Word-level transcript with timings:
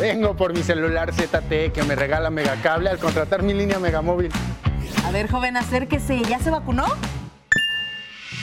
Vengo 0.00 0.34
por 0.34 0.54
mi 0.54 0.62
celular 0.62 1.12
ZTE 1.12 1.72
que 1.72 1.82
me 1.82 1.94
regala 1.94 2.30
Megacable 2.30 2.88
al 2.88 2.98
contratar 2.98 3.42
mi 3.42 3.52
línea 3.52 3.78
Megamóvil. 3.78 4.32
A 5.04 5.10
ver, 5.10 5.30
joven, 5.30 5.58
acérquese. 5.58 6.22
¿Ya 6.22 6.38
se 6.38 6.50
vacunó? 6.50 6.86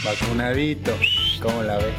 Vacunadito. 0.05 0.95
¿Cómo 1.41 1.63
la 1.63 1.77
ve? 1.77 1.91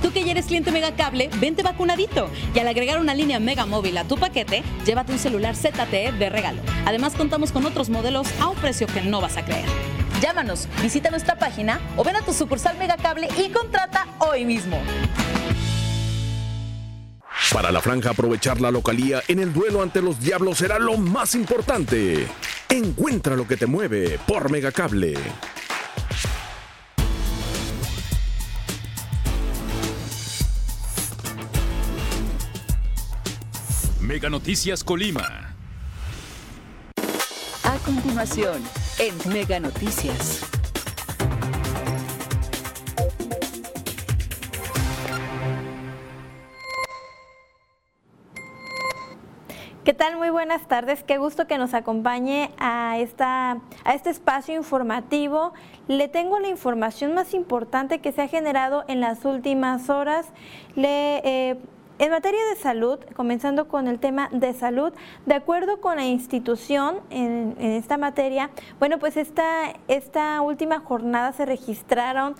Tú 0.00 0.10
que 0.10 0.24
ya 0.24 0.30
eres 0.30 0.46
cliente 0.46 0.72
Megacable, 0.72 1.28
vente 1.38 1.62
vacunadito. 1.62 2.30
Y 2.54 2.60
al 2.60 2.68
agregar 2.68 2.98
una 2.98 3.14
línea 3.14 3.38
Mega 3.38 3.66
Móvil 3.66 3.98
a 3.98 4.04
tu 4.04 4.16
paquete, 4.16 4.62
llévate 4.86 5.12
un 5.12 5.18
celular 5.18 5.54
ZTE 5.54 6.12
de 6.12 6.30
regalo. 6.30 6.62
Además, 6.86 7.12
contamos 7.14 7.52
con 7.52 7.66
otros 7.66 7.90
modelos 7.90 8.26
a 8.40 8.48
un 8.48 8.56
precio 8.56 8.86
que 8.86 9.02
no 9.02 9.20
vas 9.20 9.36
a 9.36 9.44
creer. 9.44 9.68
Llámanos, 10.22 10.66
visita 10.82 11.10
nuestra 11.10 11.36
página 11.36 11.78
o 11.98 12.04
ven 12.04 12.16
a 12.16 12.22
tu 12.22 12.32
sucursal 12.32 12.78
Megacable 12.78 13.28
y 13.36 13.50
contrata 13.50 14.06
hoy 14.18 14.46
mismo. 14.46 14.78
Para 17.52 17.72
la 17.72 17.80
franja 17.80 18.10
aprovechar 18.10 18.60
la 18.60 18.70
localía 18.70 19.22
en 19.26 19.38
el 19.38 19.54
duelo 19.54 19.82
ante 19.82 20.02
los 20.02 20.20
diablos 20.20 20.58
será 20.58 20.78
lo 20.78 20.98
más 20.98 21.34
importante. 21.34 22.26
Encuentra 22.68 23.36
lo 23.36 23.48
que 23.48 23.56
te 23.56 23.66
mueve 23.66 24.20
por 24.26 24.50
Megacable. 24.50 25.14
Mega 34.00 34.28
Noticias 34.28 34.84
Colima. 34.84 35.54
A 37.64 37.76
continuación, 37.84 38.62
en 38.98 39.32
Mega 39.32 39.58
Noticias. 39.58 40.57
¿Qué 49.88 49.94
tal? 49.94 50.18
Muy 50.18 50.28
buenas 50.28 50.68
tardes. 50.68 51.02
Qué 51.02 51.16
gusto 51.16 51.46
que 51.46 51.56
nos 51.56 51.72
acompañe 51.72 52.50
a, 52.58 52.98
esta, 52.98 53.52
a 53.84 53.94
este 53.94 54.10
espacio 54.10 54.54
informativo. 54.54 55.54
Le 55.86 56.08
tengo 56.08 56.38
la 56.40 56.48
información 56.48 57.14
más 57.14 57.32
importante 57.32 57.98
que 58.00 58.12
se 58.12 58.20
ha 58.20 58.28
generado 58.28 58.84
en 58.86 59.00
las 59.00 59.24
últimas 59.24 59.88
horas. 59.88 60.26
Le, 60.74 61.22
eh, 61.24 61.56
en 61.98 62.10
materia 62.10 62.38
de 62.50 62.56
salud, 62.60 62.98
comenzando 63.16 63.66
con 63.66 63.88
el 63.88 63.98
tema 63.98 64.28
de 64.30 64.52
salud, 64.52 64.92
de 65.24 65.34
acuerdo 65.34 65.80
con 65.80 65.96
la 65.96 66.04
institución 66.04 67.00
en, 67.08 67.56
en 67.58 67.72
esta 67.72 67.96
materia, 67.96 68.50
bueno, 68.78 68.98
pues 68.98 69.16
esta, 69.16 69.72
esta 69.88 70.40
última 70.42 70.80
jornada 70.80 71.32
se 71.32 71.46
registraron 71.46 72.36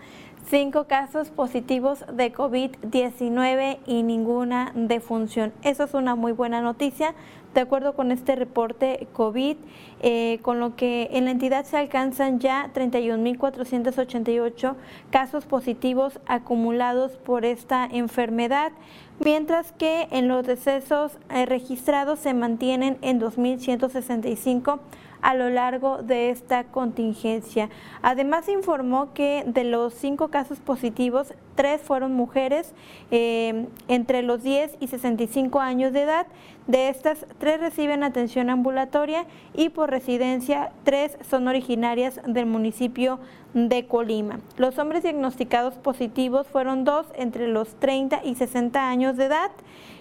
cinco 0.48 0.84
casos 0.84 1.28
positivos 1.28 2.04
de 2.12 2.32
COVID-19 2.32 3.78
y 3.86 4.02
ninguna 4.02 4.72
defunción. 4.74 5.52
Eso 5.62 5.84
es 5.84 5.94
una 5.94 6.14
muy 6.14 6.32
buena 6.32 6.62
noticia. 6.62 7.14
De 7.54 7.62
acuerdo 7.62 7.94
con 7.94 8.12
este 8.12 8.36
reporte 8.36 9.08
COVID, 9.12 9.56
eh, 10.00 10.38
con 10.42 10.60
lo 10.60 10.76
que 10.76 11.08
en 11.12 11.24
la 11.24 11.32
entidad 11.32 11.64
se 11.64 11.76
alcanzan 11.76 12.38
ya 12.40 12.70
31.488 12.74 14.76
casos 15.10 15.44
positivos 15.44 16.20
acumulados 16.26 17.16
por 17.16 17.44
esta 17.44 17.84
enfermedad, 17.86 18.70
mientras 19.18 19.72
que 19.72 20.06
en 20.10 20.28
los 20.28 20.46
decesos 20.46 21.18
eh, 21.30 21.46
registrados 21.46 22.20
se 22.20 22.34
mantienen 22.34 22.98
en 23.02 23.20
2.165 23.20 24.78
a 25.22 25.34
lo 25.34 25.50
largo 25.50 26.02
de 26.02 26.30
esta 26.30 26.64
contingencia. 26.64 27.68
Además 28.02 28.48
informó 28.48 29.12
que 29.12 29.44
de 29.46 29.64
los 29.64 29.94
cinco 29.94 30.28
casos 30.28 30.58
positivos, 30.58 31.34
tres 31.54 31.80
fueron 31.80 32.14
mujeres 32.14 32.72
eh, 33.10 33.66
entre 33.88 34.22
los 34.22 34.42
10 34.42 34.76
y 34.80 34.88
65 34.88 35.60
años 35.60 35.92
de 35.92 36.02
edad. 36.02 36.26
De 36.66 36.88
estas, 36.88 37.26
tres 37.38 37.60
reciben 37.60 38.02
atención 38.02 38.50
ambulatoria 38.50 39.24
y 39.54 39.70
por 39.70 39.90
residencia, 39.90 40.70
tres 40.84 41.16
son 41.28 41.48
originarias 41.48 42.20
del 42.26 42.46
municipio 42.46 43.18
de 43.54 43.86
Colima. 43.86 44.40
Los 44.56 44.78
hombres 44.78 45.02
diagnosticados 45.02 45.74
positivos 45.74 46.46
fueron 46.46 46.84
dos 46.84 47.06
entre 47.16 47.48
los 47.48 47.74
30 47.76 48.20
y 48.24 48.34
60 48.34 48.88
años 48.88 49.16
de 49.16 49.24
edad. 49.24 49.50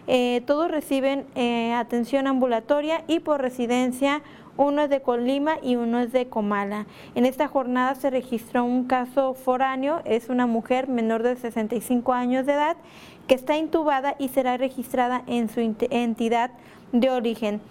Eh, 0.08 0.42
todos 0.46 0.70
reciben 0.70 1.26
eh, 1.36 1.74
atención 1.74 2.28
ambulatoria 2.28 3.04
y 3.08 3.20
por 3.20 3.42
residencia 3.42 4.22
uno 4.58 4.84
es 4.84 4.90
de 4.90 5.02
Colima 5.02 5.58
y 5.62 5.76
uno 5.76 6.00
es 6.00 6.12
de 6.12 6.28
Comala. 6.28 6.86
En 7.16 7.26
esta 7.26 7.48
jornada 7.48 7.96
se 7.96 8.10
registró 8.10 8.64
un 8.66 8.86
caso 8.86 9.34
foráneo, 9.34 10.02
es 10.06 10.30
una 10.30 10.48
mujer 10.48 10.88
menor 10.88 11.24
de 11.24 11.36
65 11.36 12.14
años 12.14 12.46
de 12.46 12.54
edad 12.54 12.78
que 13.28 13.36
está 13.36 13.58
intubada 13.58 14.16
y 14.20 14.30
será 14.30 14.58
registrada 14.58 15.24
en 15.28 15.50
su 15.50 15.60
entidad 15.60 16.52
de 16.92 17.10
origen. 17.10 17.62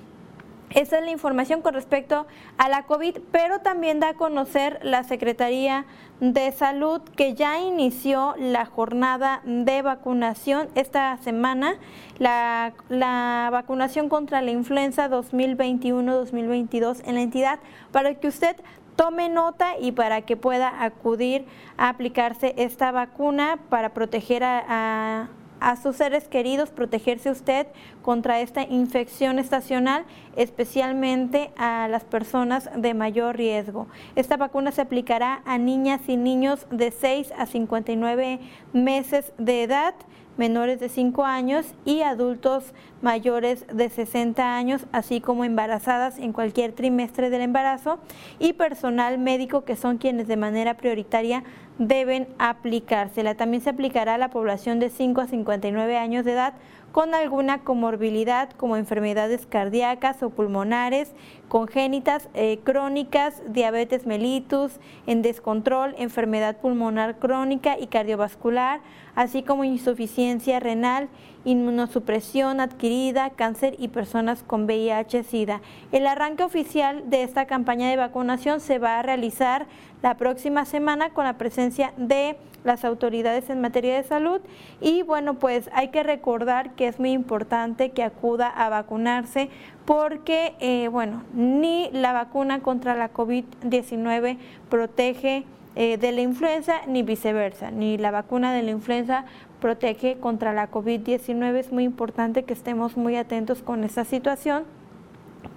Esa 0.71 0.99
es 0.99 1.04
la 1.04 1.10
información 1.10 1.62
con 1.62 1.75
respecto 1.75 2.27
a 2.59 2.69
la 2.69 2.82
COVID, 2.82 3.19
pero 3.31 3.60
también 3.60 4.00
da 4.00 4.10
a 4.10 4.15
conocer 4.15 4.81
la 4.82 5.04
Secretaría 5.04 5.84
de 6.21 6.50
Salud 6.53 7.00
que 7.16 7.34
ya 7.34 7.60
inició 7.60 8.34
la 8.38 8.66
jornada 8.66 9.43
de 9.44 9.82
vacunación 9.82 10.69
esta 10.75 11.16
semana, 11.19 11.76
la, 12.19 12.72
vacunación 13.53 14.09
contra 14.09 14.43
la 14.43 14.50
influenza 14.50 15.09
2021-2022 15.09 17.03
en 17.06 17.15
la 17.15 17.21
entidad, 17.21 17.59
para 17.93 18.15
que 18.15 18.28
usted 18.28 18.56
tome 18.97 19.28
nota 19.28 19.78
y 19.78 19.93
para 19.93 20.22
que 20.22 20.37
pueda 20.37 20.82
acudir 20.82 21.47
a 21.76 21.91
aplicarse 21.91 22.55
esta 22.56 22.91
vacuna 22.91 23.59
para 23.69 23.91
proteger 23.91 24.43
a 24.43 25.28
sus 25.83 25.97
seres 25.97 26.28
queridos, 26.28 26.71
protegerse 26.71 27.31
usted 27.31 27.67
contra 28.03 28.41
esta 28.41 28.62
infección 28.62 29.39
estacional, 29.39 30.05
especialmente 30.37 31.50
a 31.56 31.89
las 31.89 32.05
personas 32.05 32.71
de 32.77 32.94
mayor 32.94 33.37
riesgo. 33.37 33.87
Esta 34.15 34.37
vacuna 34.37 34.72
se 34.72 34.83
aplicará 34.83 35.43
a 35.44 35.59
niñas 35.59 36.00
y 36.09 36.17
niños 36.17 36.67
de 36.71 36.91
6 36.91 37.33
a 37.37 37.47
59 37.47 38.41
meses 38.72 39.33
de 39.39 39.62
edad 39.62 39.94
menores 40.37 40.81
de 40.81 40.89
5 40.89 41.25
años 41.25 41.67
y 41.85 42.03
adultos 42.03 42.73
mayores 43.03 43.67
de 43.73 43.89
60 43.89 44.57
años, 44.57 44.87
así 44.93 45.21
como 45.21 45.45
embarazadas 45.45 46.19
en 46.19 46.33
cualquier 46.33 46.73
trimestre 46.73 47.31
del 47.31 47.43
embarazo 47.43 47.99
y 48.39 48.53
personal 48.55 49.19
médico 49.19 49.65
que 49.65 49.77
son 49.77 49.99
quienes 49.99 50.29
de 50.29 50.37
manera 50.37 50.75
prioritaria 50.75 51.45
deben 51.79 52.29
aplicársela. 52.39 53.35
También 53.35 53.63
se 53.63 53.71
aplicará 53.71 54.15
a 54.15 54.19
la 54.19 54.31
población 54.31 54.79
de 54.81 54.91
5 54.91 55.21
a 55.21 55.27
59 55.27 55.97
años 55.97 56.25
de 56.25 56.33
edad 56.33 56.55
con 56.97 57.15
alguna 57.15 57.59
comorbilidad 57.59 58.49
como 58.53 58.79
enfermedades 58.79 59.45
cardíacas 59.45 60.23
o 60.23 60.31
pulmonares, 60.31 61.12
congénitas, 61.51 62.31
eh, 62.33 62.59
crónicas, 62.65 63.43
diabetes 63.49 64.07
mellitus, 64.07 64.81
en 65.06 65.21
descontrol, 65.21 65.95
enfermedad 65.99 66.56
pulmonar 66.56 67.19
crónica 67.19 67.79
y 67.79 67.89
cardiovascular, 67.89 68.81
así 69.15 69.43
como 69.43 69.65
insuficiencia 69.65 70.59
renal, 70.59 71.11
inmunosupresión 71.45 72.61
adquirida, 72.61 73.29
cáncer 73.29 73.77
y 73.79 73.89
personas 73.89 74.43
con 74.43 74.65
VIH-Sida. 74.65 75.61
El 75.93 76.06
arranque 76.06 76.45
oficial 76.45 77.11
de 77.11 77.25
esta 77.25 77.45
campaña 77.45 77.91
de 77.91 77.99
vacunación 77.99 78.59
se 78.59 78.79
va 78.79 78.99
a 78.99 79.03
realizar 79.03 79.67
la 80.01 80.17
próxima 80.17 80.65
semana 80.65 81.11
con 81.11 81.27
la 81.27 81.37
presencia 81.37 81.93
de 81.99 82.39
las 82.66 82.84
autoridades 82.84 83.49
en 83.49 83.60
materia 83.60 83.97
de 83.97 84.03
salud 84.03 84.41
y 84.81 85.03
bueno 85.03 85.34
pues 85.34 85.71
hay 85.72 85.88
que 85.88 86.03
recordar 86.03 86.75
que 86.75 86.88
es 86.88 86.99
muy 86.99 87.12
importante 87.12 87.91
que 87.91 88.03
acuda 88.03 88.49
a 88.49 88.69
vacunarse 88.69 89.49
porque 89.84 90.54
eh, 90.60 90.88
bueno 90.88 91.22
ni 91.32 91.88
la 91.93 92.12
vacuna 92.12 92.60
contra 92.60 92.94
la 92.94 93.12
COVID-19 93.12 94.37
protege 94.69 95.44
eh, 95.78 95.99
de 95.99 96.10
la 96.10 96.22
influenza 96.22 96.81
ni 96.87 97.03
viceversa, 97.03 97.71
ni 97.71 97.99
la 97.99 98.10
vacuna 98.10 98.55
de 98.55 98.62
la 98.62 98.71
influenza 98.71 99.26
protege 99.60 100.16
contra 100.16 100.55
la 100.55 100.71
COVID-19. 100.71 101.55
Es 101.56 101.71
muy 101.71 101.84
importante 101.84 102.44
que 102.44 102.55
estemos 102.55 102.97
muy 102.97 103.16
atentos 103.16 103.60
con 103.60 103.84
esta 103.84 104.06
situación 104.06 104.64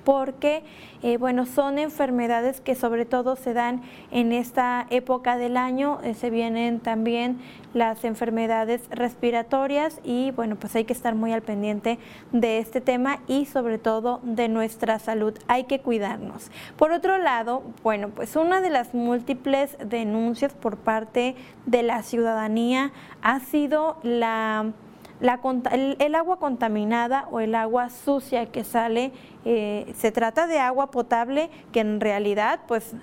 porque 0.04 0.64
eh, 1.02 1.18
bueno, 1.18 1.46
son 1.46 1.80
enfermedades 1.80 2.60
que 2.60 2.76
sobre 2.76 3.06
todo 3.06 3.38
se 3.38 3.54
dan 3.54 3.82
en 4.12 4.34
esta 4.34 4.86
época 4.90 5.38
del 5.38 5.56
año, 5.56 6.00
eh, 6.04 6.14
se 6.14 6.30
vienen 6.30 6.82
también 6.82 7.40
las 7.74 8.04
enfermedades 8.04 8.82
respiratorias 8.90 10.02
y 10.04 10.32
bueno, 10.32 10.58
pues 10.58 10.76
hay 10.76 10.84
que 10.84 10.92
estar 10.92 11.16
muy 11.16 11.32
al 11.32 11.42
pendiente 11.42 12.00
de 12.34 12.58
este 12.58 12.82
tema 12.82 13.20
y 13.28 13.46
sobre 13.46 13.78
todo 13.78 14.20
de 14.24 14.50
nuestra 14.50 15.00
salud, 15.00 15.38
hay 15.48 15.66
que 15.66 15.80
cuidarnos. 15.80 16.52
Por 16.76 16.92
otro 16.92 17.18
lado, 17.18 17.64
bueno, 17.82 18.10
pues 18.10 18.36
una 18.36 18.60
de 18.60 18.70
las 18.70 18.94
múltiples 18.94 19.78
denuncias 19.84 20.54
por 20.54 20.76
parte 20.76 21.36
de 21.66 21.84
la 21.84 22.04
ciudadanía 22.04 22.92
ha 23.22 23.40
sido 23.40 23.98
la 24.04 24.74
el, 25.22 26.16
agua 26.16 26.38
contaminada 26.40 27.28
o 27.32 27.40
el 27.40 27.56
agua 27.56 27.90
sucia 27.90 28.46
que 28.48 28.64
sale, 28.64 29.12
eh, 29.46 29.92
se 29.96 30.12
trata 30.12 30.48
de 30.48 30.60
agua 30.60 30.92
potable 30.92 31.50
que 31.72 31.82
en 31.82 32.00
realidad 32.00 32.62
pues 32.68 32.96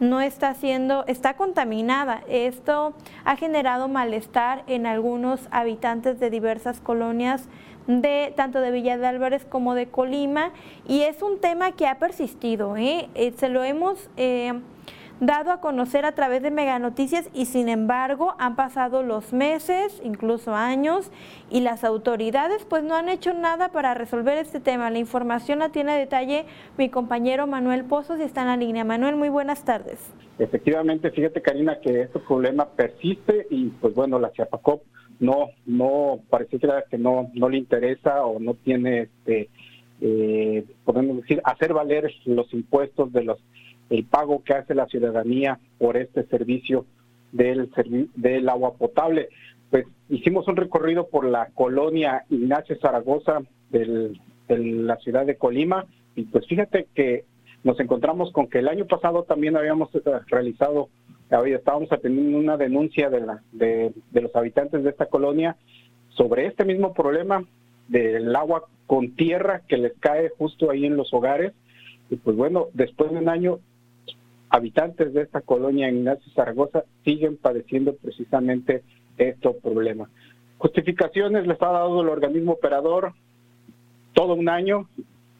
no 0.00 0.20
está 0.20 0.54
siendo, 0.54 1.04
está 1.06 1.34
contaminada. 1.34 2.22
Esto 2.28 2.94
ha 3.24 3.36
generado 3.36 3.88
malestar 3.88 4.64
en 4.66 4.86
algunos 4.86 5.48
habitantes 5.50 6.18
de 6.20 6.30
diversas 6.30 6.80
colonias 6.80 7.48
de 7.86 8.32
tanto 8.36 8.60
de 8.60 8.70
Villa 8.70 8.96
de 8.96 9.06
Álvarez 9.06 9.44
como 9.44 9.74
de 9.74 9.86
Colima 9.86 10.52
y 10.88 11.02
es 11.02 11.22
un 11.22 11.38
tema 11.38 11.72
que 11.72 11.86
ha 11.86 11.98
persistido, 11.98 12.76
¿eh? 12.76 13.08
Eh, 13.14 13.34
se 13.36 13.48
lo 13.48 13.62
hemos 13.62 14.08
eh, 14.16 14.54
dado 15.20 15.52
a 15.52 15.60
conocer 15.60 16.04
a 16.04 16.12
través 16.12 16.42
de 16.42 16.50
Mega 16.50 16.78
Noticias 16.78 17.30
y 17.32 17.46
sin 17.46 17.68
embargo 17.68 18.34
han 18.38 18.56
pasado 18.56 19.02
los 19.02 19.32
meses, 19.32 20.00
incluso 20.04 20.54
años 20.54 21.10
y 21.50 21.60
las 21.60 21.84
autoridades 21.84 22.64
pues 22.64 22.82
no 22.82 22.94
han 22.94 23.08
hecho 23.08 23.32
nada 23.32 23.70
para 23.70 23.94
resolver 23.94 24.38
este 24.38 24.60
tema. 24.60 24.90
La 24.90 24.98
información 24.98 25.60
la 25.60 25.70
tiene 25.70 25.92
a 25.92 25.96
detalle 25.96 26.46
mi 26.76 26.88
compañero 26.88 27.46
Manuel 27.46 27.84
Pozos 27.84 28.18
y 28.18 28.22
está 28.22 28.42
en 28.42 28.48
la 28.48 28.56
línea. 28.56 28.84
Manuel, 28.84 29.16
muy 29.16 29.28
buenas 29.28 29.64
tardes. 29.64 30.12
Efectivamente, 30.38 31.10
fíjate 31.10 31.40
Karina 31.40 31.78
que 31.80 32.02
este 32.02 32.18
problema 32.18 32.68
persiste 32.68 33.46
y 33.50 33.68
pues 33.68 33.94
bueno, 33.94 34.18
la 34.18 34.32
Chiapacop 34.32 34.82
no, 35.20 35.50
no, 35.64 36.20
parece 36.28 36.58
que 36.90 36.98
no, 36.98 37.30
no 37.34 37.48
le 37.48 37.58
interesa 37.58 38.24
o 38.24 38.40
no 38.40 38.54
tiene, 38.54 39.02
este, 39.02 39.48
eh, 40.00 40.64
podemos 40.84 41.18
decir, 41.18 41.40
hacer 41.44 41.72
valer 41.72 42.12
los 42.24 42.52
impuestos 42.52 43.12
de 43.12 43.22
los, 43.22 43.38
el 43.90 44.04
pago 44.04 44.42
que 44.42 44.54
hace 44.54 44.74
la 44.74 44.86
ciudadanía 44.86 45.58
por 45.78 45.96
este 45.96 46.24
servicio 46.26 46.86
del, 47.32 47.70
del 48.14 48.48
agua 48.48 48.74
potable. 48.74 49.28
Pues 49.70 49.86
hicimos 50.08 50.46
un 50.48 50.56
recorrido 50.56 51.08
por 51.08 51.24
la 51.24 51.48
colonia 51.54 52.24
Ignacio 52.30 52.76
Zaragoza 52.80 53.40
del, 53.70 54.20
de 54.48 54.58
la 54.58 54.96
ciudad 54.96 55.26
de 55.26 55.36
Colima 55.36 55.86
y 56.14 56.24
pues 56.24 56.46
fíjate 56.46 56.86
que 56.94 57.24
nos 57.64 57.80
encontramos 57.80 58.30
con 58.32 58.46
que 58.48 58.58
el 58.58 58.68
año 58.68 58.86
pasado 58.86 59.24
también 59.24 59.56
habíamos 59.56 59.94
eh, 59.94 60.00
realizado 60.26 60.88
estábamos 61.54 61.90
atendiendo 61.92 62.38
una 62.38 62.56
denuncia 62.56 63.10
de, 63.10 63.20
la, 63.20 63.42
de, 63.52 63.92
los 64.12 64.34
habitantes 64.36 64.84
de 64.84 64.90
esta 64.90 65.06
colonia 65.06 65.56
sobre 66.10 66.46
este 66.46 66.64
mismo 66.64 66.92
problema 66.94 67.44
del 67.88 68.34
agua 68.36 68.64
con 68.86 69.14
tierra 69.16 69.62
que 69.66 69.76
les 69.76 69.94
cae 69.98 70.30
justo 70.38 70.70
ahí 70.70 70.86
en 70.86 70.96
los 70.96 71.12
hogares. 71.12 71.52
Y 72.10 72.16
pues 72.16 72.36
bueno, 72.36 72.68
después 72.72 73.10
de 73.10 73.18
un 73.18 73.28
año, 73.28 73.58
habitantes 74.54 75.12
de 75.12 75.22
esta 75.22 75.40
colonia 75.40 75.88
Ignacio 75.88 76.32
Zaragoza 76.32 76.84
siguen 77.04 77.36
padeciendo 77.36 77.96
precisamente 77.96 78.84
este 79.18 79.50
problema. 79.50 80.08
Justificaciones 80.58 81.44
les 81.48 81.60
ha 81.60 81.72
dado 81.72 82.00
el 82.02 82.08
organismo 82.08 82.52
operador 82.52 83.14
todo 84.12 84.34
un 84.34 84.48
año, 84.48 84.88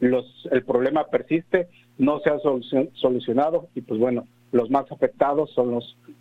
los, 0.00 0.26
el 0.50 0.64
problema 0.64 1.06
persiste, 1.06 1.69
no 1.96 2.19
se 2.19 2.31
ha 2.31 2.38
solucionado 2.40 3.69
y 3.76 3.82
pues 3.82 4.00
bueno, 4.00 4.26
los 4.50 4.69
más 4.69 4.90
afectados 4.90 5.52
son 5.52 5.81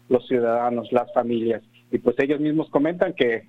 los 0.10 0.28
ciudadanos, 0.28 0.92
las 0.92 1.12
familias. 1.13 1.63
Y 1.92 1.98
pues 1.98 2.16
ellos 2.19 2.40
mismos 2.40 2.69
comentan 2.69 3.13
que, 3.13 3.48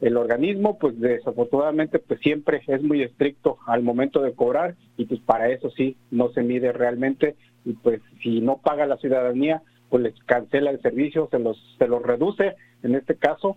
el 0.00 0.16
organismo, 0.16 0.78
pues 0.78 0.98
desafortunadamente, 1.00 1.98
pues 1.98 2.20
siempre 2.20 2.62
es 2.66 2.82
muy 2.82 3.02
estricto 3.02 3.58
al 3.66 3.82
momento 3.82 4.22
de 4.22 4.32
cobrar 4.32 4.76
y 4.96 5.06
pues 5.06 5.20
para 5.20 5.50
eso 5.50 5.70
sí 5.70 5.96
no 6.10 6.30
se 6.30 6.42
mide 6.42 6.72
realmente 6.72 7.34
y 7.64 7.72
pues 7.72 8.00
si 8.22 8.40
no 8.40 8.58
paga 8.58 8.86
la 8.86 8.96
ciudadanía, 8.98 9.62
pues 9.90 10.02
les 10.02 10.14
cancela 10.24 10.70
el 10.70 10.80
servicio, 10.80 11.28
se 11.30 11.38
los, 11.38 11.58
se 11.78 11.88
los 11.88 12.02
reduce, 12.02 12.54
en 12.82 12.94
este 12.94 13.16
caso, 13.16 13.56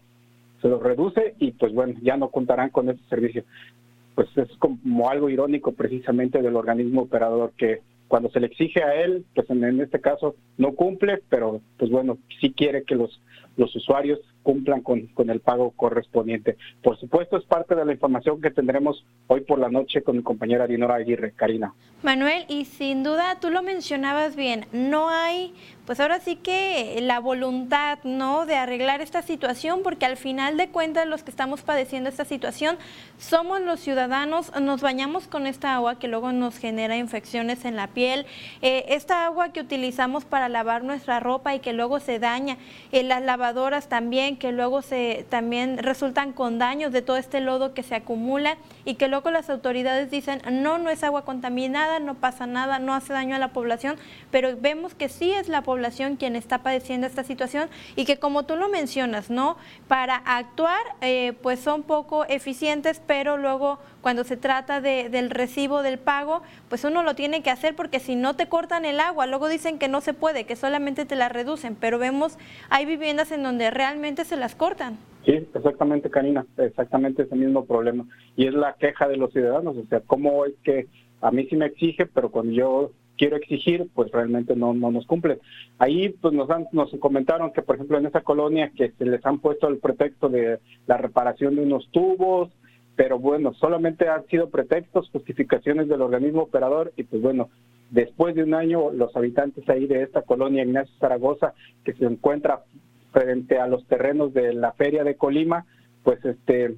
se 0.62 0.68
los 0.68 0.82
reduce 0.82 1.36
y 1.40 1.52
pues 1.52 1.74
bueno, 1.74 1.94
ya 2.02 2.18
no 2.18 2.30
contarán 2.30 2.70
con 2.70 2.90
ese 2.90 3.02
servicio. 3.10 3.44
Pues 4.16 4.28
es 4.36 4.50
como 4.58 5.10
algo 5.10 5.30
irónico 5.30 5.74
precisamente 5.74 6.42
del 6.42 6.56
organismo 6.56 7.04
operador 7.04 7.54
que 7.56 7.82
cuando 8.08 8.30
se 8.30 8.42
le 8.42 8.48
exige 8.48 8.84
a 8.84 8.96
él, 8.96 9.26
pues 9.34 9.50
en, 9.50 9.80
este 9.80 10.02
caso 10.02 10.36
no 10.58 10.74
cumple, 10.74 11.22
pero 11.30 11.62
pues 11.78 11.90
bueno, 11.90 12.18
sí 12.42 12.52
quiere 12.52 12.84
que 12.84 12.96
los, 12.96 13.22
los 13.56 13.74
usuarios 13.76 14.20
cumplan 14.44 14.82
con, 14.82 15.08
con 15.08 15.30
el 15.30 15.40
pago 15.40 15.72
correspondiente. 15.72 16.58
Por 16.84 16.98
supuesto, 17.00 17.38
es 17.38 17.46
parte 17.46 17.76
de 17.76 17.86
la 17.86 17.94
información 17.94 18.42
que 18.42 18.52
tendremos 18.52 19.06
hoy 19.28 19.42
por 19.42 19.60
la 19.60 19.70
noche 19.70 20.02
con 20.02 20.18
mi 20.18 20.24
compañera 20.24 20.68
Dinora 20.68 20.96
Aguirre, 20.96 21.34
Karina. 21.34 21.74
Manuel, 22.04 22.46
y 22.48 22.66
sin 22.66 23.04
duda 23.04 23.40
tú 23.40 23.50
lo 23.50 23.62
mencionabas 23.62 24.36
bien, 24.36 24.66
no 24.72 25.10
hay, 25.10 25.54
pues 25.86 26.00
ahora 26.00 26.20
sí 26.20 26.36
que 26.36 27.00
la 27.02 27.20
voluntad, 27.20 27.98
¿no?, 28.04 28.46
de 28.46 28.56
arreglar 28.56 29.02
esta 29.02 29.24
situación, 29.24 29.82
porque 29.84 30.06
al 30.06 30.16
final 30.16 30.56
de 30.56 30.70
cuentas 30.70 31.08
los 31.08 31.24
que 31.24 31.32
estamos 31.32 31.64
padeciendo 31.64 32.08
esta 32.08 32.24
situación 32.24 32.78
somos 33.18 33.62
los 33.62 33.80
ciudadanos, 33.80 34.52
nos 34.62 34.82
bañamos 34.82 35.28
con 35.28 35.48
esta 35.48 35.74
agua 35.74 35.98
que 35.98 36.08
luego 36.08 36.32
nos 36.32 36.58
genera 36.58 36.98
infecciones 36.98 37.66
en 37.66 37.76
la 37.76 37.88
piel, 37.88 38.28
eh, 38.62 38.86
esta 38.90 39.26
agua 39.26 39.50
que 39.54 39.60
utilizamos 39.60 40.24
para 40.24 40.50
lavar 40.50 40.84
nuestra 40.84 41.20
ropa 41.20 41.56
y 41.56 41.60
que 41.60 41.74
luego 41.74 42.00
se 42.00 42.20
daña, 42.20 42.58
en 42.92 43.08
las 43.08 43.24
lavadoras 43.24 43.90
también, 43.90 44.38
que 44.38 44.52
luego 44.52 44.84
se 44.84 45.26
también 45.30 45.80
resultan 45.80 46.32
con 46.32 46.60
daños 46.60 46.92
de 46.92 47.02
todo 47.02 47.18
este 47.18 47.42
lodo 47.42 47.74
que 47.74 47.82
se 47.82 47.96
acumula 47.96 48.58
y 48.86 48.96
que 48.96 49.08
luego 49.08 49.32
las 49.32 49.50
autoridades 49.50 50.12
dicen, 50.12 50.42
no, 50.52 50.78
no 50.78 50.92
es 50.92 51.04
agua 51.04 51.26
contaminada, 51.26 52.00
no 52.00 52.16
pasa 52.16 52.46
nada, 52.46 52.78
no 52.78 52.94
hace 52.94 53.14
daño 53.14 53.36
a 53.36 53.40
la 53.40 53.50
población, 53.50 53.98
pero 54.30 54.56
vemos 54.60 54.94
que 54.94 55.10
sí 55.10 55.32
es 55.32 55.48
la 55.48 55.64
población 55.64 55.71
quien 56.18 56.36
está 56.36 56.64
padeciendo 56.64 57.08
esta 57.08 57.24
situación 57.24 57.70
y 57.96 58.06
que 58.06 58.18
como 58.18 58.44
tú 58.44 58.56
lo 58.56 58.70
mencionas, 58.70 59.30
¿no? 59.30 59.58
Para 59.88 60.16
actuar, 60.16 60.82
eh, 61.02 61.34
pues 61.42 61.60
son 61.60 61.84
poco 61.84 62.26
eficientes, 62.26 63.02
pero 63.06 63.38
luego 63.38 63.80
cuando 64.02 64.24
se 64.24 64.38
trata 64.38 64.82
de, 64.82 65.10
del 65.10 65.30
recibo 65.30 65.84
del 65.84 66.00
pago, 66.00 66.42
pues 66.70 66.84
uno 66.84 67.04
lo 67.04 67.16
tiene 67.16 67.44
que 67.44 67.50
hacer 67.50 67.76
porque 67.76 68.00
si 68.00 68.16
no 68.16 68.36
te 68.36 68.48
cortan 68.48 68.86
el 68.86 69.00
agua, 69.00 69.28
luego 69.28 69.48
dicen 69.48 69.80
que 69.80 69.88
no 69.88 70.02
se 70.02 70.14
puede, 70.14 70.46
que 70.46 70.56
solamente 70.56 71.06
te 71.06 71.16
la 71.16 71.30
reducen, 71.30 71.76
pero 71.76 72.00
vemos, 72.00 72.38
hay 72.70 72.86
viviendas 72.86 73.32
en 73.32 73.44
donde 73.44 73.70
realmente 73.72 74.26
se 74.26 74.38
las 74.38 74.56
cortan. 74.56 74.98
Sí, 75.26 75.34
exactamente, 75.54 76.10
Karina, 76.10 76.46
exactamente 76.58 77.24
ese 77.24 77.36
mismo 77.36 77.66
problema. 77.66 78.06
Y 78.36 78.48
es 78.48 78.54
la 78.54 78.74
queja 78.74 79.08
de 79.08 79.18
los 79.18 79.32
ciudadanos, 79.32 79.78
o 79.78 79.86
sea, 79.86 80.02
cómo 80.02 80.46
es 80.46 80.54
que 80.64 80.88
a 81.22 81.30
mí 81.30 81.46
sí 81.48 81.56
me 81.56 81.68
exige, 81.68 82.08
pero 82.08 82.32
cuando 82.32 82.52
yo 82.52 82.92
quiero 83.22 83.38
exigir, 83.38 83.88
pues 83.94 84.12
realmente 84.12 84.56
no, 84.56 84.74
no 84.74 84.90
nos 84.90 85.06
cumple. 85.06 85.38
Ahí 85.78 86.10
pues 86.10 86.34
nos, 86.34 86.50
han, 86.50 86.66
nos 86.72 86.90
comentaron 87.00 87.54
que, 87.54 87.62
por 87.62 87.76
ejemplo, 87.76 88.00
en 88.00 88.08
esa 88.08 88.22
colonia 88.22 88.72
que 88.76 88.94
se 88.98 89.06
les 89.06 89.24
han 89.28 89.38
puesto 89.38 89.68
el 89.68 89.78
pretexto 89.78 90.28
de 90.28 90.58
la 90.88 90.98
reparación 90.98 91.56
de 91.56 91.62
unos 91.62 91.88
tubos, 91.92 92.50
pero 92.96 93.20
bueno, 93.20 93.54
solamente 93.54 94.10
han 94.10 94.26
sido 94.26 94.50
pretextos, 94.50 95.12
justificaciones 95.12 95.88
del 95.88 96.02
organismo 96.02 96.42
operador 96.42 96.94
y 96.98 97.04
pues 97.04 97.22
bueno, 97.22 97.52
después 97.92 98.34
de 98.34 98.42
un 98.42 98.56
año 98.56 98.90
los 98.90 99.16
habitantes 99.16 99.70
ahí 99.70 99.86
de 99.86 100.02
esta 100.02 100.24
colonia 100.24 100.64
Ignacio 100.64 100.96
Zaragoza, 101.00 101.54
que 101.86 101.94
se 101.94 102.06
encuentra 102.06 102.64
frente 103.12 103.60
a 103.60 103.68
los 103.68 103.86
terrenos 103.86 104.34
de 104.34 104.52
la 104.56 104.72
feria 104.72 105.04
de 105.04 105.14
Colima, 105.14 105.68
pues 106.04 106.26
este 106.26 106.74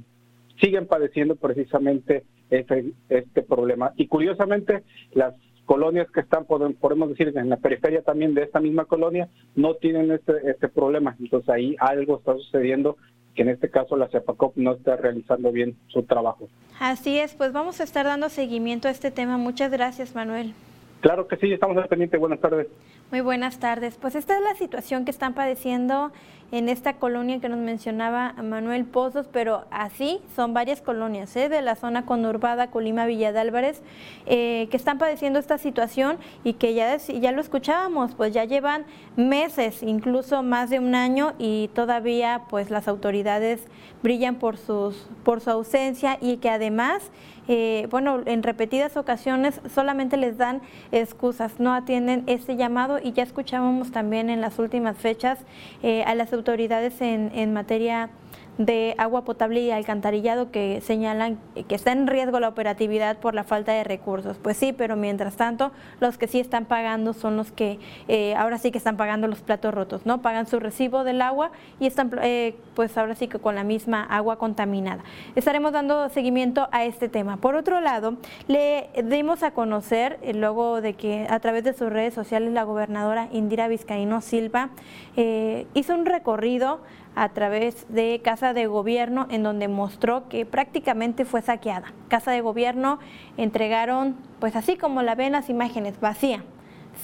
siguen 0.60 0.88
padeciendo 0.88 1.38
precisamente 1.38 2.26
este, 2.50 2.92
este 3.08 3.44
problema. 3.44 3.94
Y 3.96 4.08
curiosamente, 4.08 4.84
las 5.14 5.36
colonias 5.66 6.10
que 6.12 6.20
están, 6.20 6.46
podemos 6.46 7.10
decir, 7.10 7.32
en 7.36 7.50
la 7.50 7.58
periferia 7.58 8.02
también 8.02 8.34
de 8.34 8.44
esta 8.44 8.60
misma 8.60 8.86
colonia, 8.86 9.30
no 9.56 9.76
tienen 9.76 10.12
este, 10.12 10.34
este 10.50 10.68
problema. 10.68 11.16
Entonces 11.20 11.50
ahí 11.50 11.76
algo 11.80 12.18
está 12.18 12.34
sucediendo 12.34 12.98
que 13.36 13.42
en 13.42 13.50
este 13.50 13.70
caso 13.70 13.96
la 13.96 14.10
CEPACOP 14.10 14.58
no 14.58 14.74
está 14.74 14.96
realizando 14.96 15.52
bien 15.52 15.76
su 15.88 16.04
trabajo. 16.04 16.50
Así 16.80 17.18
es, 17.18 17.34
pues 17.34 17.52
vamos 17.52 17.80
a 17.80 17.84
estar 17.84 18.06
dando 18.06 18.30
seguimiento 18.30 18.88
a 18.88 18.92
este 18.92 19.12
tema. 19.12 19.38
Muchas 19.38 19.72
gracias, 19.72 20.14
Manuel. 20.16 20.54
Claro 21.02 21.28
que 21.28 21.36
sí, 21.38 21.52
estamos 21.52 21.76
al 21.78 21.88
pendiente. 21.88 22.18
Buenas 22.18 22.40
tardes. 22.40 22.68
Muy 23.12 23.22
buenas 23.22 23.60
tardes. 23.60 23.98
Pues 23.98 24.16
esta 24.16 24.38
es 24.38 24.44
la 24.44 24.56
situación 24.56 25.04
que 25.04 25.12
están 25.12 25.34
padeciendo 25.34 26.12
en 26.54 26.70
esta 26.70 26.94
colonia 26.94 27.40
que 27.40 27.50
nos 27.50 27.58
mencionaba 27.58 28.34
Manuel 28.34 28.86
Pozos, 28.86 29.28
pero 29.28 29.66
así 29.72 30.22
son 30.36 30.54
varias 30.54 30.82
colonias 30.82 31.36
¿eh? 31.36 31.50
de 31.50 31.64
la 31.64 31.76
zona 31.76 32.06
conurbada 32.06 32.70
Colima 32.70 33.08
Villa 33.08 33.32
de 33.34 33.40
Álvarez 33.40 33.82
eh, 34.28 34.68
que 34.70 34.78
están 34.78 35.00
padeciendo 35.00 35.40
esta 35.40 35.58
situación 35.58 36.18
y 36.44 36.54
que 36.54 36.76
ya, 36.76 36.96
ya 36.98 37.32
lo 37.32 37.42
escuchábamos, 37.42 38.14
pues 38.14 38.34
ya 38.34 38.46
llevan 38.46 38.86
meses, 39.16 39.82
incluso 39.82 40.44
más 40.44 40.70
de 40.70 40.78
un 40.78 40.94
año 40.94 41.34
y 41.40 41.72
todavía 41.74 42.44
pues 42.52 42.70
las 42.70 42.88
autoridades 42.88 43.68
brillan 44.04 44.36
por, 44.36 44.58
sus, 44.58 45.08
por 45.24 45.42
su 45.42 45.50
ausencia 45.50 46.20
y 46.22 46.38
que 46.38 46.52
además 46.52 47.10
eh, 47.48 47.88
bueno, 47.90 48.22
en 48.26 48.44
repetidas 48.44 48.96
ocasiones 48.98 49.60
solamente 49.74 50.18
les 50.18 50.38
dan 50.38 50.62
excusas, 50.92 51.60
no 51.60 51.74
atienden 51.74 52.24
este 52.28 52.56
llamado 52.56 53.00
y 53.04 53.12
ya 53.12 53.24
escuchábamos 53.24 53.92
también 53.92 54.30
en 54.30 54.42
las 54.42 54.60
últimas 54.60 54.98
fechas 54.98 55.40
eh, 55.82 56.04
a 56.04 56.16
las 56.16 56.32
autoridades 56.34 57.02
en, 57.02 57.32
en 57.36 57.54
materia 57.54 58.10
de 58.58 58.94
agua 58.98 59.24
potable 59.24 59.62
y 59.62 59.72
alcantarillado 59.72 60.52
que 60.52 60.82
señalan 60.82 61.40
que 61.68 61.76
está 61.76 61.92
en 61.92 62.08
riesgo 62.08 62.40
la 62.40 62.50
operatividad 62.50 63.18
por 63.18 63.34
la 63.34 63.44
falta 63.44 63.72
de 63.72 63.84
recursos. 63.84 64.38
Pues 64.38 64.58
sí, 64.58 64.74
pero 64.74 64.96
mientras 64.96 65.36
tanto, 65.36 65.72
los 66.00 66.18
que 66.18 66.28
sí 66.28 66.40
están 66.40 66.66
pagando 66.66 67.14
son 67.14 67.36
los 67.36 67.52
que 67.52 67.80
eh, 68.08 68.36
ahora 68.36 68.58
sí 68.58 68.72
que 68.72 68.78
están 68.78 68.98
pagando 68.98 69.28
los 69.28 69.42
platos 69.42 69.74
rotos, 69.74 70.06
¿no? 70.06 70.22
Pagan 70.22 70.46
su 70.46 70.60
recibo 70.60 71.04
del 71.04 71.22
agua 71.22 71.52
y 71.80 71.88
están 71.88 72.12
eh, 72.22 72.56
pues 72.76 72.98
ahora 72.98 73.16
sí 73.16 73.28
que 73.28 73.40
con 73.40 73.56
la 73.56 73.64
misma 73.64 74.04
agua 74.04 74.38
contaminada. 74.38 75.04
Estaremos 75.36 75.72
dando 75.72 76.10
seguimiento 76.10 76.68
a 76.72 76.86
este 76.86 77.10
tema. 77.10 77.38
Por 77.38 77.56
otro 77.56 77.82
lado, 77.82 78.16
le 78.48 78.90
dimos 79.04 79.42
a 79.42 79.52
conocer, 79.52 80.20
eh, 80.22 80.34
luego 80.34 80.82
de 80.82 80.94
que 80.94 81.26
a 81.30 81.40
través 81.40 81.64
de 81.64 81.74
sus 81.74 81.90
redes 81.92 82.14
sociales 82.14 82.54
la 82.54 82.64
gobernadora 82.64 83.30
Indira 83.32 83.68
Vizcaíno 83.68 84.22
Silva 84.22 84.70
hizo 85.16 85.94
un 85.94 86.06
recorrido 86.06 86.80
a 87.16 87.30
través 87.30 87.86
de 87.90 88.22
Casa 88.24 88.54
de 88.54 88.68
Gobierno, 88.68 89.28
en 89.30 89.44
donde 89.44 89.68
mostró 89.68 90.28
que 90.30 90.46
prácticamente 90.46 91.26
fue 91.26 91.42
saqueada. 91.42 91.94
Casa 92.08 92.32
de 92.32 92.42
Gobierno 92.42 93.00
entregaron, 93.38 94.16
pues 94.40 94.56
así 94.56 94.78
como 94.78 95.02
la 95.02 95.16
ven 95.16 95.34
las 95.34 95.50
imágenes, 95.50 96.00
vacía, 96.00 96.44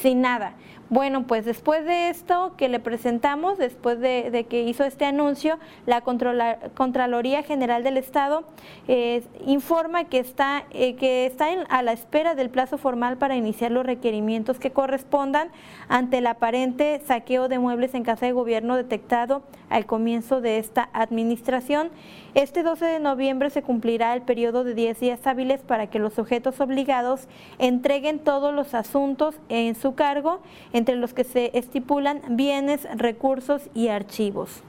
sin 0.01 0.21
nada. 0.21 0.53
Bueno, 0.89 1.27
pues 1.27 1.45
después 1.45 1.85
de 1.85 2.09
esto 2.09 2.53
que 2.57 2.67
le 2.67 2.79
presentamos, 2.79 3.59
después 3.59 3.99
de, 3.99 4.47
que 4.49 4.63
hizo 4.63 4.83
este 4.83 5.05
anuncio, 5.05 5.59
la 5.85 6.01
Contraloría 6.01 7.43
General 7.43 7.83
del 7.83 7.97
Estado 7.97 8.43
eh, 8.87 9.23
informa 9.45 10.05
que 10.05 10.17
está, 10.17 10.63
eh, 10.71 10.95
que 10.95 11.27
está 11.27 11.49
a 11.69 11.83
la 11.83 11.91
espera 11.91 12.33
del 12.33 12.49
plazo 12.49 12.79
formal 12.79 13.17
para 13.17 13.35
iniciar 13.35 13.69
los 13.69 13.85
requerimientos 13.85 14.57
que 14.57 14.71
correspondan 14.71 15.49
ante 15.89 16.17
el 16.17 16.27
aparente 16.27 16.99
saqueo 17.05 17.49
de 17.49 17.59
muebles 17.59 17.93
en 17.93 18.03
casa 18.03 18.25
de 18.25 18.31
gobierno 18.31 18.75
detectado 18.75 19.43
al 19.69 19.85
comienzo 19.85 20.41
de 20.41 20.57
esta 20.57 20.89
administración. 20.93 21.91
Este 22.33 22.63
12 22.63 22.85
de 22.85 22.99
noviembre 22.99 23.51
se 23.51 23.61
cumplirá 23.61 24.15
el 24.15 24.23
periodo 24.23 24.63
de 24.63 24.73
10 24.73 24.99
días 24.99 25.27
hábiles 25.27 25.61
para 25.61 25.87
que 25.87 25.99
los 25.99 26.13
sujetos 26.13 26.59
obligados 26.59 27.27
entreguen 27.59 28.19
todos 28.19 28.53
los 28.53 28.73
asuntos 28.73 29.35
en 29.49 29.75
su 29.75 29.93
cargo 29.93 30.39
entre 30.79 30.95
los 30.95 31.13
que 31.13 31.25
se 31.25 31.51
estipulan 31.53 32.21
bienes, 32.29 32.87
recursos 32.95 33.69
y 33.73 33.89
archivos. 33.89 34.63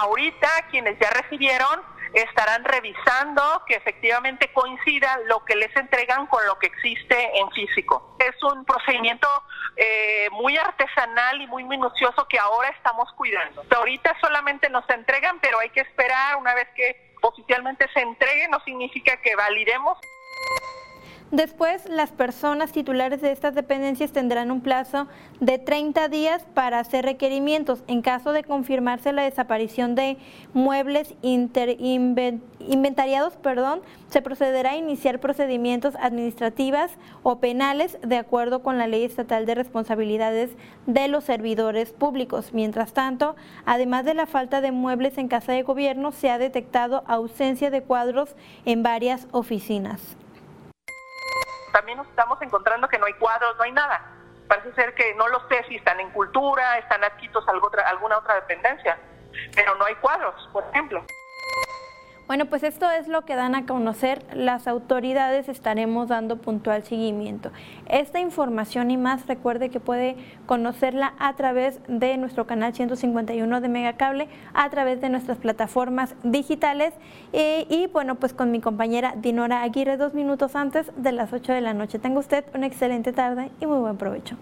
Ahorita 0.00 0.48
quienes 0.70 0.98
ya 0.98 1.10
recibieron 1.10 1.82
estarán 2.14 2.64
revisando 2.64 3.42
que 3.66 3.74
efectivamente 3.74 4.50
coincida 4.54 5.18
lo 5.26 5.44
que 5.44 5.54
les 5.54 5.74
entregan 5.76 6.26
con 6.28 6.44
lo 6.46 6.58
que 6.58 6.68
existe 6.68 7.38
en 7.38 7.50
físico. 7.50 8.16
Es 8.18 8.42
un 8.42 8.64
procedimiento 8.64 9.28
eh, 9.76 10.28
muy 10.32 10.56
artesanal 10.56 11.42
y 11.42 11.46
muy 11.46 11.64
minucioso 11.64 12.26
que 12.26 12.38
ahora 12.38 12.70
estamos 12.70 13.12
cuidando. 13.12 13.62
Ahorita 13.76 14.16
solamente 14.22 14.70
nos 14.70 14.88
entregan, 14.88 15.38
pero 15.40 15.58
hay 15.58 15.68
que 15.68 15.80
esperar 15.80 16.36
una 16.36 16.54
vez 16.54 16.68
que 16.74 17.14
oficialmente 17.20 17.86
se 17.92 18.00
entregue, 18.00 18.48
no 18.48 18.60
significa 18.64 19.20
que 19.20 19.36
validemos. 19.36 19.98
Después, 21.30 21.86
las 21.90 22.10
personas 22.10 22.72
titulares 22.72 23.20
de 23.20 23.32
estas 23.32 23.54
dependencias 23.54 24.12
tendrán 24.12 24.50
un 24.50 24.62
plazo 24.62 25.08
de 25.40 25.58
30 25.58 26.08
días 26.08 26.46
para 26.54 26.78
hacer 26.78 27.04
requerimientos. 27.04 27.84
En 27.86 28.00
caso 28.00 28.32
de 28.32 28.44
confirmarse 28.44 29.12
la 29.12 29.24
desaparición 29.24 29.94
de 29.94 30.16
muebles 30.54 31.14
inventariados, 31.20 33.36
perdón, 33.36 33.82
se 34.08 34.22
procederá 34.22 34.70
a 34.70 34.78
iniciar 34.78 35.20
procedimientos 35.20 35.96
administrativas 36.00 36.92
o 37.22 37.40
penales 37.40 37.98
de 38.00 38.16
acuerdo 38.16 38.62
con 38.62 38.78
la 38.78 38.86
Ley 38.86 39.04
Estatal 39.04 39.44
de 39.44 39.54
Responsabilidades 39.54 40.52
de 40.86 41.08
los 41.08 41.24
Servidores 41.24 41.92
Públicos. 41.92 42.54
Mientras 42.54 42.94
tanto, 42.94 43.36
además 43.66 44.06
de 44.06 44.14
la 44.14 44.24
falta 44.24 44.62
de 44.62 44.72
muebles 44.72 45.18
en 45.18 45.28
casa 45.28 45.52
de 45.52 45.62
gobierno, 45.62 46.10
se 46.10 46.30
ha 46.30 46.38
detectado 46.38 47.04
ausencia 47.06 47.70
de 47.70 47.82
cuadros 47.82 48.34
en 48.64 48.82
varias 48.82 49.28
oficinas 49.32 50.16
también 51.78 51.98
nos 51.98 52.08
estamos 52.08 52.42
encontrando 52.42 52.88
que 52.88 52.98
no 52.98 53.06
hay 53.06 53.12
cuadros, 53.14 53.56
no 53.56 53.62
hay 53.62 53.70
nada. 53.70 54.00
Parece 54.48 54.72
ser 54.72 54.94
que 54.96 55.14
no 55.14 55.28
lo 55.28 55.46
sé 55.48 55.62
si 55.68 55.76
están 55.76 56.00
en 56.00 56.10
cultura, 56.10 56.76
están 56.78 57.04
adquitos 57.04 57.46
a 57.46 57.52
alguna 57.52 58.18
otra 58.18 58.34
dependencia, 58.34 58.98
pero 59.54 59.76
no 59.76 59.84
hay 59.84 59.94
cuadros, 59.96 60.34
por 60.52 60.64
ejemplo. 60.72 61.04
Bueno, 62.28 62.44
pues 62.44 62.62
esto 62.62 62.90
es 62.90 63.08
lo 63.08 63.22
que 63.22 63.36
dan 63.36 63.54
a 63.54 63.64
conocer 63.64 64.22
las 64.34 64.68
autoridades, 64.68 65.48
estaremos 65.48 66.08
dando 66.08 66.36
puntual 66.36 66.84
seguimiento. 66.84 67.50
Esta 67.86 68.20
información 68.20 68.90
y 68.90 68.98
más, 68.98 69.26
recuerde 69.26 69.70
que 69.70 69.80
puede 69.80 70.14
conocerla 70.44 71.14
a 71.18 71.34
través 71.36 71.80
de 71.88 72.18
nuestro 72.18 72.46
canal 72.46 72.74
151 72.74 73.62
de 73.62 73.68
Megacable, 73.70 74.28
a 74.52 74.68
través 74.68 75.00
de 75.00 75.08
nuestras 75.08 75.38
plataformas 75.38 76.14
digitales 76.22 76.92
y 77.32 77.86
bueno, 77.94 78.16
pues 78.16 78.34
con 78.34 78.50
mi 78.50 78.60
compañera 78.60 79.14
Dinora 79.16 79.62
Aguirre 79.62 79.96
dos 79.96 80.12
minutos 80.12 80.54
antes 80.54 80.92
de 80.98 81.12
las 81.12 81.32
8 81.32 81.54
de 81.54 81.62
la 81.62 81.72
noche. 81.72 81.98
Tenga 81.98 82.20
usted 82.20 82.44
una 82.54 82.66
excelente 82.66 83.14
tarde 83.14 83.50
y 83.58 83.64
muy 83.64 83.78
buen 83.78 83.96
provecho. 83.96 84.36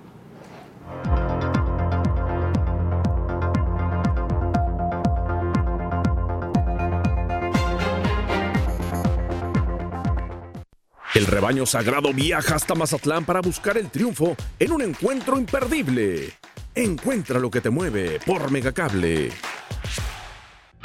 El 11.16 11.24
rebaño 11.24 11.64
sagrado 11.64 12.12
viaja 12.12 12.56
hasta 12.56 12.74
Mazatlán 12.74 13.24
para 13.24 13.40
buscar 13.40 13.78
el 13.78 13.88
triunfo 13.88 14.36
en 14.58 14.70
un 14.70 14.82
encuentro 14.82 15.38
imperdible. 15.38 16.30
Encuentra 16.74 17.38
lo 17.38 17.50
que 17.50 17.62
te 17.62 17.70
mueve 17.70 18.20
por 18.26 18.50
Megacable. 18.50 19.30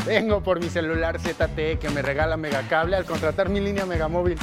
Vengo 0.05 0.41
por 0.41 0.61
mi 0.61 0.69
celular 0.69 1.19
ZTE 1.19 1.79
que 1.79 1.89
me 1.89 2.01
regala 2.01 2.37
Megacable 2.37 2.95
al 2.95 3.03
contratar 3.03 3.49
mi 3.49 3.59
línea 3.59 3.85
Megamóvil. 3.85 4.37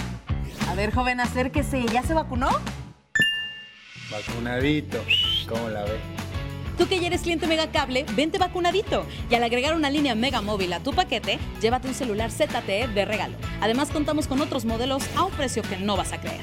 A 0.69 0.75
ver, 0.75 0.93
joven, 0.93 1.21
acérquese. 1.21 1.83
¿Ya 1.87 2.03
se 2.03 2.13
vacunó? 2.13 2.51
Vacunadito. 4.11 5.03
¿Cómo 5.49 5.71
la 5.71 5.85
ve? 5.85 6.28
Tú 6.79 6.87
que 6.87 7.01
ya 7.01 7.09
eres 7.09 7.23
cliente 7.23 7.49
Megacable, 7.49 8.07
vente 8.15 8.39
vacunadito. 8.39 9.05
Y 9.29 9.35
al 9.35 9.43
agregar 9.43 9.75
una 9.75 9.91
línea 9.91 10.15
Mega 10.15 10.41
Móvil 10.41 10.73
a 10.73 10.81
tu 10.81 10.93
paquete, 10.93 11.41
llévate 11.61 11.89
un 11.89 11.95
celular 11.95 12.31
ZTE 12.31 12.87
de 12.87 13.05
regalo. 13.05 13.35
Además, 13.61 13.91
contamos 13.91 14.29
con 14.29 14.41
otros 14.41 14.65
modelos 14.65 15.03
a 15.17 15.25
un 15.25 15.33
precio 15.33 15.63
que 15.63 15.77
no 15.77 15.97
vas 15.97 16.13
a 16.13 16.21
creer. 16.21 16.41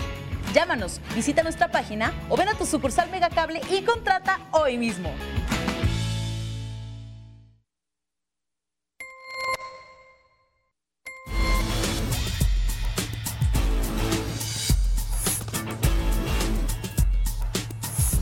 Llámanos, 0.54 1.00
visita 1.16 1.42
nuestra 1.42 1.72
página 1.72 2.14
o 2.28 2.36
ven 2.36 2.50
a 2.50 2.54
tu 2.54 2.66
sucursal 2.66 3.10
Megacable 3.10 3.62
y 3.72 3.82
contrata 3.84 4.42
hoy 4.52 4.78
mismo. 4.78 5.10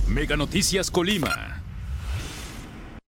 Mega 0.08 0.38
Noticias 0.38 0.92
Colima. 0.92 1.63